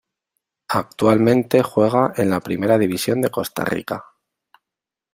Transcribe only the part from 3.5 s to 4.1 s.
Rica.